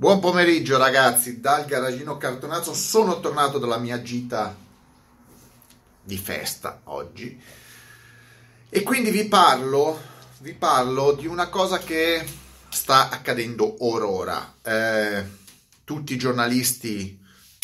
[0.00, 4.56] Buon pomeriggio ragazzi, dal garagino cartonazzo sono tornato dalla mia gita
[6.02, 7.38] di festa oggi
[8.70, 10.00] e quindi vi parlo,
[10.38, 12.26] vi parlo di una cosa che
[12.70, 14.54] sta accadendo orora.
[14.62, 15.22] Eh,
[15.84, 17.22] tutti i giornalisti,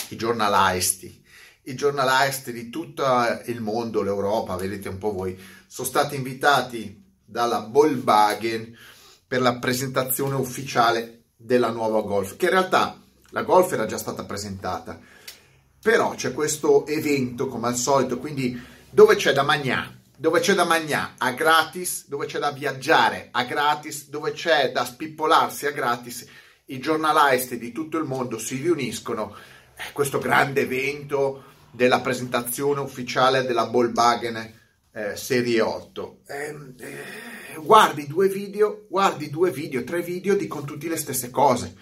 [0.08, 1.24] i giornalisti,
[1.62, 3.06] i giornalisti di tutto
[3.46, 8.76] il mondo, l'Europa, vedete un po' voi, sono stati invitati dalla Volkswagen
[9.26, 13.00] per la presentazione ufficiale della nuova Golf, che in realtà
[13.30, 14.98] la Golf era già stata presentata,
[15.80, 20.64] però c'è questo evento come al solito, quindi dove c'è da mangiare, dove c'è da
[20.64, 26.26] mangiare a gratis, dove c'è da viaggiare a gratis, dove c'è da spippolarsi a gratis,
[26.66, 29.36] i giornalisti di tutto il mondo si riuniscono,
[29.76, 34.54] eh, questo grande evento della presentazione ufficiale della Volkswagen
[34.92, 36.20] eh, Serie 8.
[36.26, 41.30] Eh, eh, guardi due video, guardi due video, tre video di con tutte le stesse
[41.30, 41.74] cose.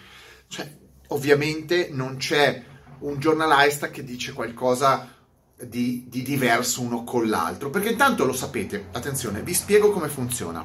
[0.48, 0.76] Cioè,
[1.08, 2.62] ovviamente non c'è
[3.00, 5.08] un giornalista che dice qualcosa
[5.56, 10.64] di, di diverso uno con l'altro, perché intanto lo sapete, attenzione, vi spiego come funziona,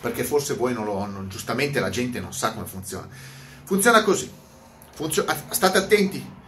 [0.00, 3.08] perché forse voi non lo, non, giustamente la gente non sa come funziona.
[3.64, 4.30] Funziona così,
[4.92, 6.38] Funzio- state attenti.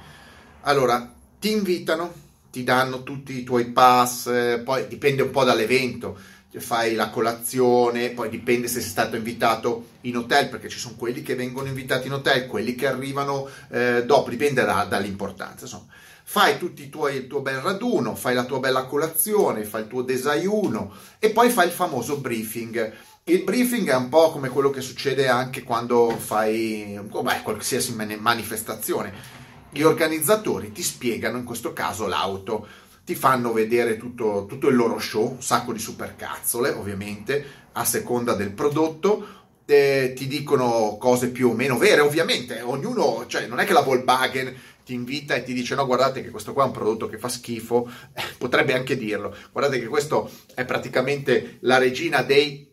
[0.62, 6.18] Allora, ti invitano ti danno tutti i tuoi pass, eh, poi dipende un po' dall'evento,
[6.54, 11.22] fai la colazione, poi dipende se sei stato invitato in hotel, perché ci sono quelli
[11.22, 15.64] che vengono invitati in hotel, quelli che arrivano eh, dopo, dipende da, dall'importanza.
[15.64, 15.86] Insomma.
[16.24, 16.56] Fai
[16.88, 21.30] tuoi, il tuo bel raduno, fai la tua bella colazione, fai il tuo desayuno e
[21.30, 22.92] poi fai il famoso briefing.
[23.24, 29.40] Il briefing è un po' come quello che succede anche quando fai beh, qualsiasi manifestazione
[29.74, 32.66] gli organizzatori ti spiegano in questo caso l'auto,
[33.04, 38.34] ti fanno vedere tutto, tutto il loro show, un sacco di supercazzole ovviamente, a seconda
[38.34, 43.64] del prodotto, eh, ti dicono cose più o meno vere, ovviamente, ognuno, cioè non è
[43.64, 46.72] che la Volkswagen ti invita e ti dice no guardate che questo qua è un
[46.72, 52.22] prodotto che fa schifo, eh, potrebbe anche dirlo, guardate che questo è praticamente la regina
[52.22, 52.70] dei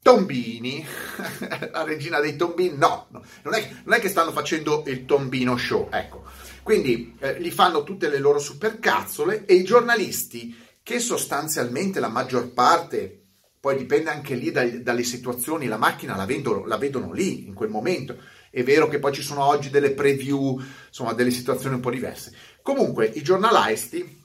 [0.00, 0.86] tombini,
[1.72, 3.24] la regina dei tombini, no, no.
[3.42, 6.22] Non, è, non, è, che stanno facendo il tombino show, ecco.
[6.66, 12.52] Quindi eh, gli fanno tutte le loro supercazzole e i giornalisti, che sostanzialmente la maggior
[12.52, 13.20] parte,
[13.60, 17.54] poi dipende anche lì dai, dalle situazioni, la macchina la vedono, la vedono lì, in
[17.54, 18.20] quel momento.
[18.50, 22.34] È vero che poi ci sono oggi delle preview, insomma, delle situazioni un po' diverse.
[22.62, 24.24] Comunque, i giornalisti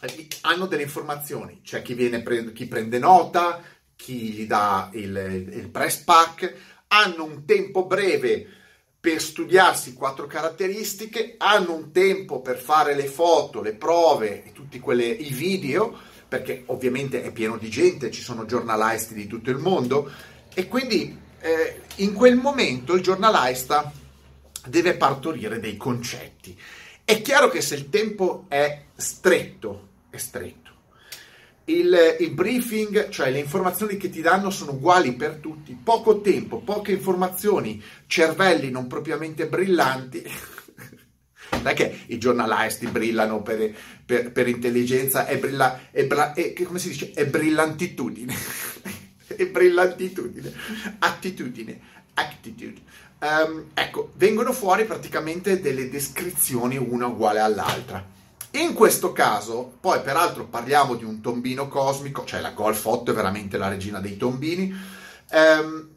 [0.00, 2.20] eh, hanno delle informazioni, c'è chi, viene,
[2.52, 3.62] chi prende nota,
[3.94, 6.52] chi gli dà il, il press pack,
[6.88, 8.64] hanno un tempo breve
[9.06, 14.80] per studiarsi quattro caratteristiche, hanno un tempo per fare le foto, le prove e tutti
[14.80, 15.96] quelle, i video,
[16.26, 20.10] perché ovviamente è pieno di gente, ci sono giornalisti di tutto il mondo
[20.52, 23.92] e quindi eh, in quel momento il giornalista
[24.66, 26.58] deve partorire dei concetti.
[27.04, 30.65] È chiaro che se il tempo è stretto, è stretto
[31.66, 36.60] il, il, briefing, cioè le informazioni che ti danno sono uguali per tutti, poco tempo,
[36.60, 40.22] poche informazioni, cervelli non propriamente brillanti.
[41.50, 45.80] non è che i giornalisti brillano per, per, per intelligenza, è, brilla,
[46.64, 47.10] come si dice?
[47.12, 48.34] È brillantitudine.
[49.26, 50.52] è brillantitudine,
[50.98, 51.80] attitudine,
[52.14, 52.80] attitude.
[53.18, 58.14] Um, ecco, vengono fuori praticamente delle descrizioni una uguale all'altra
[58.60, 63.14] in questo caso, poi peraltro parliamo di un tombino cosmico, cioè la Golf 8 è
[63.14, 64.74] veramente la regina dei tombini,
[65.30, 65.88] ehm,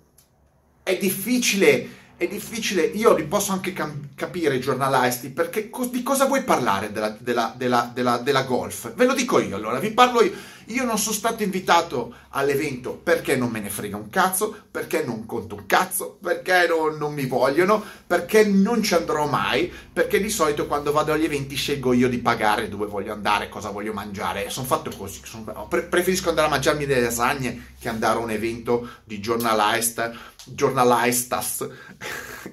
[0.83, 6.03] è difficile è difficile, io li posso anche cam- capire i giornalisti, perché co- di
[6.03, 8.93] cosa vuoi parlare della, della, della, della, golf?
[8.93, 10.33] Ve lo dico io allora, vi parlo io.
[10.69, 15.25] Io non sono stato invitato all'evento perché non me ne frega un cazzo, perché non
[15.25, 20.29] conto un cazzo, perché non, non mi vogliono, perché non ci andrò mai, perché di
[20.29, 24.51] solito quando vado agli eventi scelgo io di pagare dove voglio andare, cosa voglio mangiare.
[24.51, 28.29] Sono fatto così, sono, pre- preferisco andare a mangiarmi delle lasagne che andare a un
[28.29, 30.13] evento di giornalista,
[30.45, 31.67] giornalistas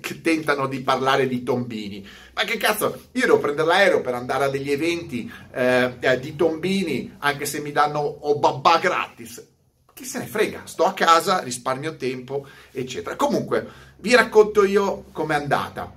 [0.06, 2.07] che tentano di parlare di tombini.
[2.33, 6.36] Ma che cazzo, io devo prendere l'aereo per andare a degli eventi eh, eh, di
[6.36, 9.45] tombini, anche se mi danno o babà gratis.
[9.92, 13.16] Chi se ne frega, sto a casa, risparmio tempo, eccetera.
[13.16, 13.66] Comunque,
[13.97, 15.92] vi racconto io com'è andata.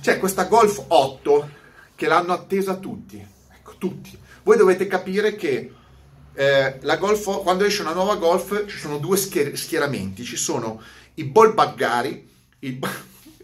[0.00, 1.50] C'è questa Golf 8
[1.96, 3.20] che l'hanno attesa tutti,
[3.52, 4.16] ecco, tutti.
[4.44, 5.72] Voi dovete capire che
[6.32, 10.80] eh, Golf, quando esce una nuova Golf ci sono due schier- schieramenti, ci sono
[11.14, 12.34] i ball baggari,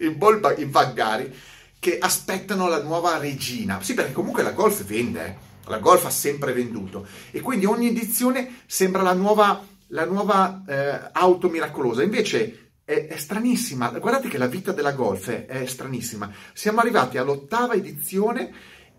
[0.02, 1.34] i, i, ball, i baggari
[1.78, 3.82] che aspettano la nuova regina.
[3.82, 5.34] Sì, perché comunque la Golf vende, eh.
[5.66, 11.10] la Golf ha sempre venduto e quindi ogni edizione sembra la nuova, la nuova eh,
[11.12, 12.02] auto miracolosa.
[12.02, 13.88] Invece è, è, stranissima.
[13.88, 16.30] Guardate che la vita della Golf è, è stranissima.
[16.52, 18.52] Siamo arrivati all'ottava edizione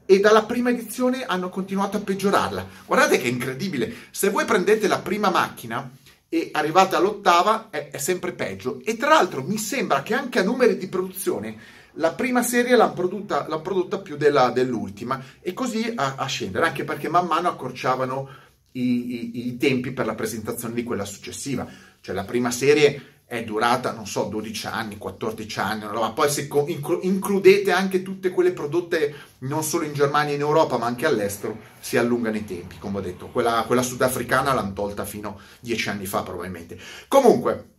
[0.06, 2.68] e dalla prima edizione hanno continuato a peggiorarla.
[2.86, 3.94] Guardate che incredibile.
[4.12, 5.90] Se voi prendete la prima macchina
[6.34, 8.82] e arrivate all'ottava è, è sempre peggio.
[8.84, 11.56] E tra l'altro mi sembra che anche a numeri di produzione
[11.98, 16.66] la prima serie l'hanno prodotta, l'hanno prodotta più della, dell'ultima e così a, a, scendere,
[16.66, 18.30] anche perché man mano accorciavano
[18.72, 21.68] i, i, i tempi per la presentazione di quella successiva.
[22.02, 26.48] Cioè la prima serie è durata, non so, 12 anni, 14 anni, ma poi se
[27.02, 31.58] includete anche tutte quelle prodotte non solo in Germania e in Europa, ma anche all'estero,
[31.80, 33.30] si allungano i tempi, come ho detto.
[33.30, 36.78] Quella, quella sudafricana l'hanno tolta fino a 10 anni fa probabilmente.
[37.08, 37.70] Comunque,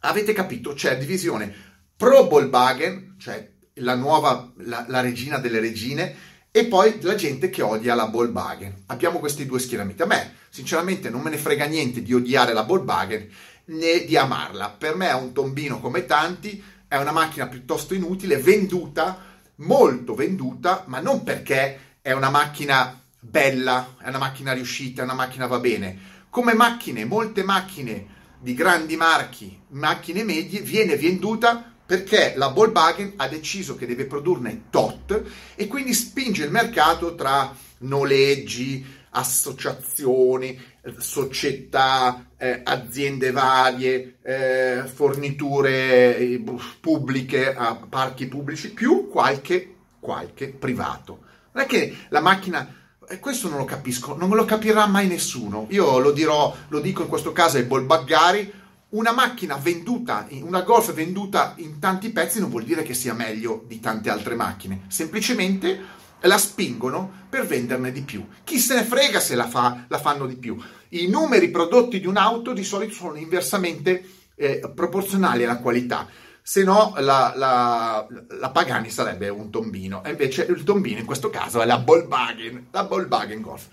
[0.00, 1.54] avete capito, c'è divisione
[1.96, 6.14] pro Volkswagen, cioè la nuova, la, la regina delle regine,
[6.50, 8.82] e poi la gente che odia la Volkswagen.
[8.88, 10.02] Abbiamo questi due schieramenti.
[10.02, 13.26] A me, sinceramente, non me ne frega niente di odiare la Volkswagen
[13.66, 14.70] né di amarla.
[14.70, 19.18] Per me è un tombino come tanti, è una macchina piuttosto inutile, venduta,
[19.56, 25.14] molto venduta, ma non perché è una macchina bella, è una macchina riuscita, è una
[25.14, 26.10] macchina va bene.
[26.28, 28.06] Come macchine, molte macchine
[28.40, 34.64] di grandi marchi, macchine medie, viene venduta perché la Volkswagen ha deciso che deve produrne
[34.70, 35.22] tot
[35.54, 40.58] e quindi spinge il mercato tra noleggi, associazioni,
[40.98, 46.42] società, eh, aziende varie, eh, forniture eh,
[46.80, 51.20] pubbliche, a parchi pubblici, più qualche, qualche privato.
[51.52, 55.06] Non è che la macchina e questo non lo capisco, non me lo capirà mai
[55.06, 55.66] nessuno.
[55.70, 58.60] Io lo dirò, lo dico in questo caso ai Bolbaggari,
[58.90, 63.64] una macchina venduta, una Golf venduta in tanti pezzi non vuol dire che sia meglio
[63.66, 68.26] di tante altre macchine, semplicemente la spingono per venderne di più.
[68.44, 70.56] Chi se ne frega se la, fa, la fanno di più.
[70.90, 74.04] I numeri prodotti di un'auto di solito sono inversamente
[74.34, 76.08] eh, proporzionali alla qualità,
[76.44, 78.06] se no la, la,
[78.40, 82.66] la, Pagani sarebbe un tombino, e invece il tombino in questo caso è la Volkswagen,
[82.72, 83.68] la Volkswagen Golf.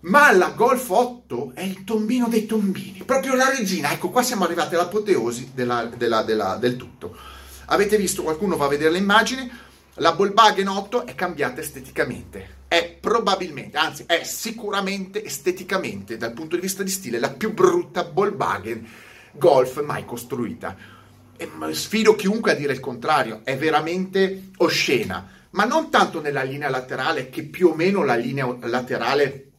[0.00, 3.92] Ma la Golf 8 è il tombino dei tombini, proprio la regina.
[3.92, 7.16] Ecco, qua siamo arrivati all'apoteosi della, della, della, del tutto.
[7.66, 9.48] Avete visto, qualcuno va a vedere le immagini,
[9.94, 12.58] la Volkswagen 8 è cambiata esteticamente.
[12.68, 18.08] È probabilmente, anzi è sicuramente esteticamente, dal punto di vista di stile, la più brutta
[18.12, 18.86] Volkswagen
[19.32, 20.76] Golf mai costruita.
[21.36, 26.68] E sfido chiunque a dire il contrario, è veramente oscena, ma non tanto nella linea
[26.68, 29.50] laterale, che più o meno la linea laterale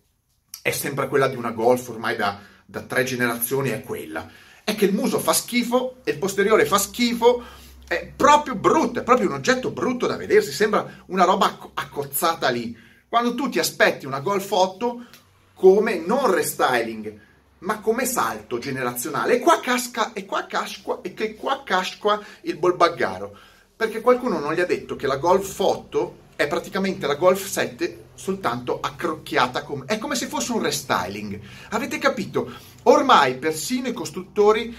[0.61, 4.29] è sempre quella di una Golf ormai da, da tre generazioni, è quella.
[4.63, 7.43] È che il muso fa schifo e il posteriore fa schifo
[7.91, 12.73] è proprio brutto, è proprio un oggetto brutto da vedersi, sembra una roba accozzata lì.
[13.09, 15.05] Quando tu ti aspetti una Golf 8
[15.53, 17.19] come non restyling,
[17.59, 19.35] ma come salto generazionale.
[19.35, 23.37] E qua casca, e qua casqua, e che qua casqua il bolbaggaro.
[23.75, 28.03] Perché qualcuno non gli ha detto che la Golf 8 è praticamente la Golf 7
[28.13, 29.83] soltanto accrocchiata come...
[29.85, 31.37] è come se fosse un restyling.
[31.71, 32.49] Avete capito?
[32.83, 34.73] Ormai persino i costruttori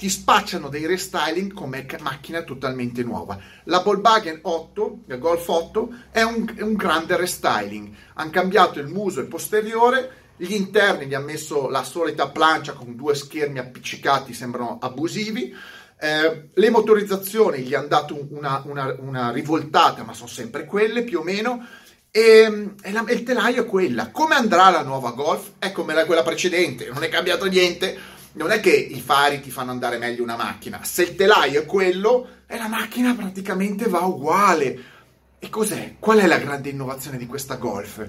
[0.00, 3.38] ti spacciano dei restyling come macchina totalmente nuova.
[3.64, 7.94] La Volkswagen 8, la Golf 8, è un, è un grande restyling.
[8.14, 12.72] Hanno cambiato il muso e il posteriore, gli interni gli hanno messo la solita plancia
[12.72, 15.54] con due schermi appiccicati, sembrano abusivi.
[16.00, 21.18] Eh, le motorizzazioni gli hanno dato una, una, una, rivoltata, ma sono sempre quelle più
[21.18, 21.62] o meno.
[22.10, 24.08] E, e, la, il telaio è quella.
[24.10, 25.50] Come andrà la nuova Golf?
[25.58, 29.50] È come la, quella precedente, non è cambiato niente non è che i fari ti
[29.50, 34.00] fanno andare meglio una macchina, se il telaio è quello, e la macchina praticamente va
[34.00, 34.98] uguale.
[35.38, 35.96] E cos'è?
[35.98, 38.08] Qual è la grande innovazione di questa Golf?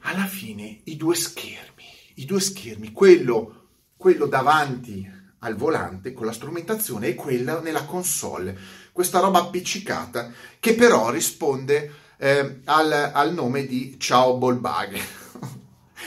[0.00, 1.84] Alla fine i due schermi,
[2.14, 5.08] i due schermi, quello, quello davanti
[5.38, 8.56] al volante con la strumentazione e quella nella console,
[8.92, 15.00] questa roba appiccicata che però risponde eh, al, al, nome di Ciao Ballbag.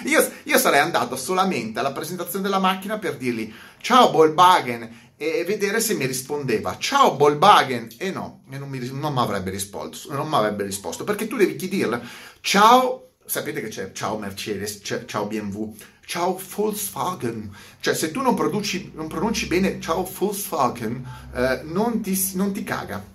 [0.03, 5.79] Io, io, sarei andato solamente alla presentazione della macchina per dirgli ciao Volkswagen e vedere
[5.79, 10.63] se mi rispondeva ciao Volkswagen e no, e non mi non avrebbe risposto, non mi
[10.63, 12.01] risposto perché tu devi dirle
[12.41, 15.73] ciao, sapete che c'è ciao Mercedes, c'è, ciao BMW,
[16.05, 22.31] ciao Volkswagen, cioè se tu non, produci, non pronunci bene ciao Volkswagen eh, non, ti,
[22.33, 23.13] non ti caga.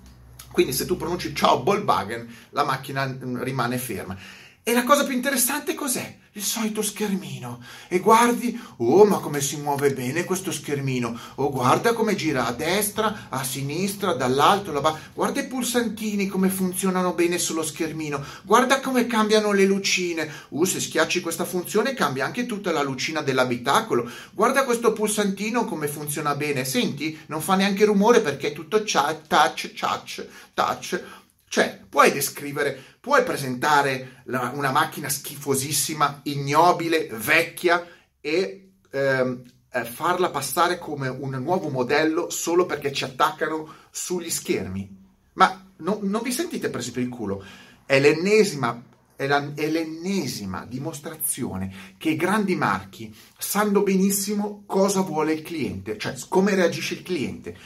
[0.51, 4.17] Quindi se tu pronunci ciao Volkswagen la macchina mm, rimane ferma.
[4.63, 6.19] E la cosa più interessante cos'è?
[6.35, 7.61] Il solito schermino.
[7.89, 12.53] E guardi, oh ma come si muove bene questo schermino, oh guarda come gira a
[12.53, 18.81] destra, a sinistra, dall'alto, alla basso, guarda i pulsantini come funzionano bene sullo schermino, guarda
[18.81, 24.09] come cambiano le lucine, uh se schiacci questa funzione cambia anche tutta la lucina dell'abitacolo,
[24.31, 29.77] guarda questo pulsantino come funziona bene, senti, non fa neanche rumore perché è tutto touch,
[29.77, 31.03] touch, touch,
[31.51, 37.85] cioè, puoi descrivere, puoi presentare la, una macchina schifosissima, ignobile, vecchia
[38.21, 39.43] e ehm,
[39.73, 44.97] eh, farla passare come un nuovo modello solo perché ci attaccano sugli schermi?
[45.33, 47.45] Ma no, non vi sentite presi per il culo?
[47.85, 48.85] È l'ennesima
[49.17, 55.99] è, la, è, l'ennesima dimostrazione che i grandi marchi sanno benissimo cosa vuole il cliente,
[55.99, 57.57] cioè come reagisce il cliente.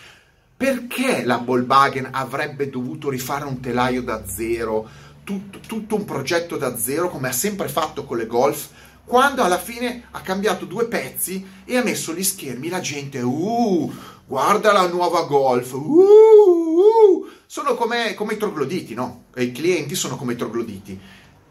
[0.56, 4.88] Perché la Volkswagen avrebbe dovuto rifare un telaio da zero,
[5.24, 8.68] tutto, tutto un progetto da zero come ha sempre fatto con le Golf,
[9.04, 13.92] quando alla fine ha cambiato due pezzi e ha messo gli schermi, la gente, uh,
[14.26, 19.24] guarda la nuova Golf, uh, uh, sono come, come i trogloditi, no?
[19.34, 20.98] E i clienti sono come i trogloditi.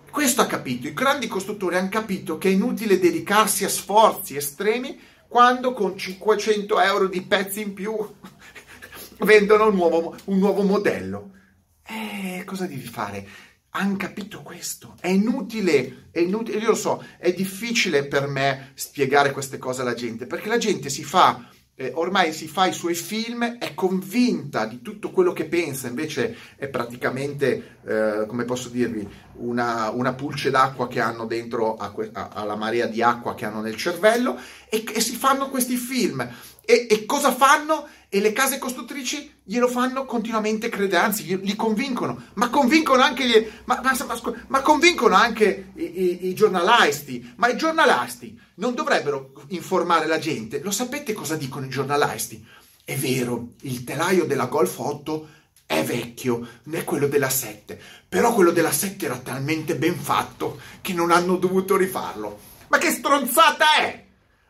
[0.10, 5.00] Questo ha capito, i grandi costruttori hanno capito che è inutile dedicarsi a sforzi estremi
[5.28, 7.96] quando con 500 euro di pezzi in più
[9.20, 11.32] vendono un nuovo, un nuovo modello.
[11.86, 13.28] Eh, cosa devi fare?
[13.72, 14.96] Hanno capito questo.
[15.00, 19.96] È inutile, è inutile, io lo so, è difficile per me spiegare queste cose alla
[19.96, 24.66] gente, perché la gente si fa, eh, ormai si fa i suoi film, è convinta
[24.66, 30.52] di tutto quello che pensa, invece è praticamente, eh, come posso dirvi, una, una, pulce
[30.52, 34.40] d'acqua che hanno dentro alla marea di acqua che hanno nel cervello
[34.70, 36.30] e, e si fanno questi film.
[36.66, 37.88] E, e cosa fanno?
[38.14, 43.52] e le case costruttrici glielo fanno continuamente credere, anzi li convincono, ma convincono anche, gli,
[43.64, 43.98] ma, ma,
[44.50, 50.62] ma, convincono anche i, i, i, giornalisti, ma i giornalisti non dovrebbero informare la gente,
[50.62, 52.46] lo sapete cosa dicono i giornalisti?
[52.84, 55.28] È vero, il telaio della Golf 8
[55.66, 60.60] è vecchio, non è quello della 7, però quello della 7 era talmente ben fatto
[60.82, 62.40] che non hanno dovuto rifarlo.
[62.68, 64.04] Ma che stronzata è!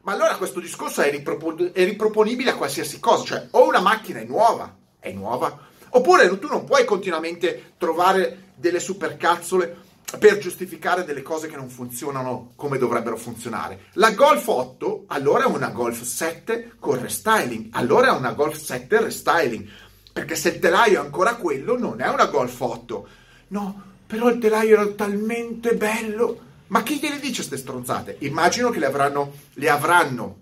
[0.04, 4.20] Ma allora questo discorso è, ripropon- è riproponibile a qualsiasi cosa, cioè o una macchina
[4.20, 5.58] è nuova, è nuova,
[5.90, 9.82] oppure tu non puoi continuamente trovare delle supercazzole
[10.20, 13.86] per giustificare delle cose che non funzionano come dovrebbero funzionare.
[13.94, 19.00] La Golf 8 allora è una Golf 7 con restyling, allora è una Golf 7
[19.00, 19.66] restyling,
[20.12, 23.08] perché se il telaio è ancora quello non è una Golf 8.
[23.48, 28.16] No, però il telaio era talmente bello ma chi gliele dice queste stronzate?
[28.22, 30.38] Immagino che le avranno, le avranno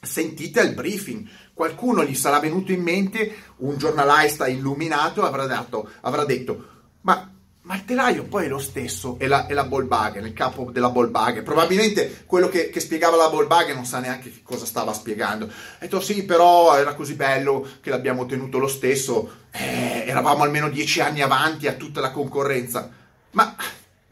[0.00, 1.26] sentite al briefing.
[1.52, 6.66] Qualcuno gli sarà venuto in mente, un giornalista illuminato avrà, dato, avrà detto,
[7.00, 7.28] ma
[7.64, 10.88] ma il telaio poi è lo stesso, è la, è la Volkswagen, il capo della
[10.88, 11.44] Volkswagen.
[11.44, 15.46] Probabilmente quello che, che, spiegava la Volkswagen non sa neanche cosa stava spiegando.
[15.46, 20.68] Ha detto sì, però era così bello che l'abbiamo tenuto lo stesso, eh, eravamo almeno
[20.68, 22.90] dieci anni avanti a tutta la concorrenza.
[23.32, 23.54] Ma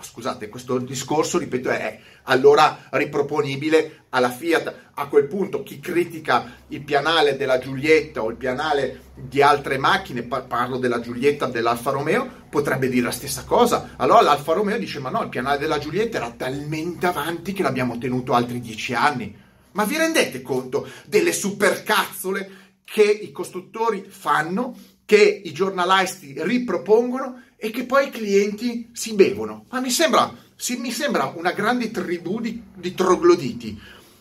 [0.02, 4.88] scusate, questo discorso, ripeto, è allora riproponibile alla Fiat.
[4.95, 10.23] A quel punto chi critica il pianale della Giulietta o il pianale di altre macchine,
[10.23, 13.95] parlo della Giulietta dell'Alfa Romeo, potrebbe dire la stessa cosa.
[13.97, 17.99] Allora l'Alfa Romeo dice, ma no, il pianale della Giulietta era talmente avanti che l'abbiamo
[17.99, 19.35] tenuto altri dieci anni.
[19.73, 24.76] Ma vi rendete conto delle supercazzole che i costruttori fanno,
[25.11, 29.64] che i giornalisti ripropongono e che poi i clienti si bevono.
[29.71, 33.76] Ma mi sembra, sì, mi sembra una grande tribù di, di trogloditi.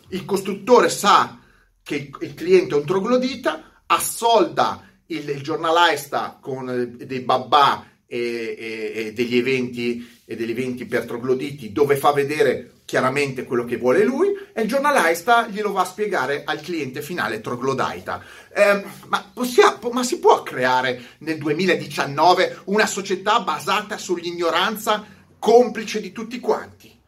[0.08, 1.40] Il costruttore sa
[1.84, 8.56] che il cliente è un troglodita, assolda il, il giornalista con eh, dei babà e,
[8.58, 13.78] e, e, degli eventi, e degli eventi per trogloditi dove fa vedere chiaramente quello che
[13.78, 18.20] vuole lui e il giornalista glielo va a spiegare al cliente finale troglodaita.
[18.52, 25.06] Eh, ma, possiamo, ma, si può creare nel 2019 una società basata sull'ignoranza
[25.38, 27.00] complice di tutti quanti?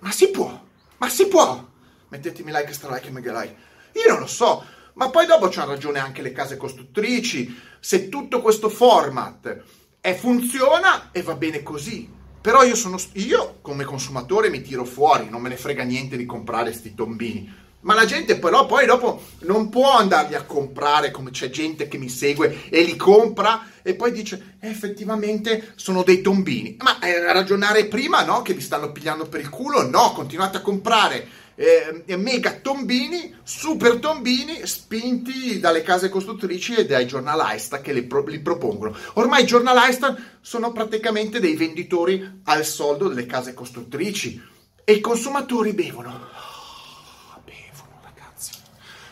[0.00, 0.62] Ma si può,
[0.98, 1.66] ma si può.
[2.08, 3.56] Mettetemi like, stra like e mega like.
[3.92, 7.58] Io non lo so, ma poi dopo c'hanno ragione anche le case costruttrici.
[7.80, 9.62] Se tutto questo format
[10.02, 12.22] è, funziona e va bene così.
[12.44, 16.26] Però io, sono, io come consumatore mi tiro fuori, non me ne frega niente di
[16.26, 17.50] comprare sti tombini.
[17.80, 21.96] Ma la gente però poi dopo non può andarli a comprare come c'è gente che
[21.96, 26.76] mi segue e li compra e poi dice eh, effettivamente sono dei tombini.
[26.80, 30.60] Ma eh, ragionare prima no, che vi stanno pigliando per il culo, no, continuate a
[30.60, 38.02] comprare eh, mega tombini, super tombini spinti dalle case costruttrici e dai giornalista che li,
[38.02, 38.96] pro- li propongono.
[39.14, 44.52] Ormai i giornalista sono praticamente dei venditori al soldo delle case costruttrici.
[44.86, 46.10] e i consumatori bevono.
[46.10, 48.52] Ah, bevono, ragazzi.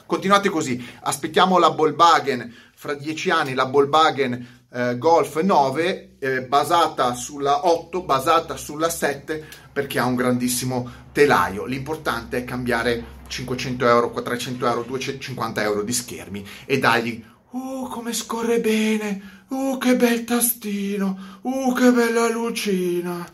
[0.04, 0.84] Continuate così.
[1.00, 8.02] Aspettiamo la Volkswagen fra dieci anni, la Volkswagen eh, Golf 9 eh, basata sulla 8,
[8.02, 11.66] basata sulla 7 perché ha un grandissimo telaio.
[11.66, 17.22] L'importante è cambiare 500 euro, 400 euro, 250 euro di schermi e dargli
[17.54, 19.44] Oh, come scorre bene!
[19.48, 21.40] Oh, che bel tastino!
[21.42, 23.30] Oh, che bella lucina!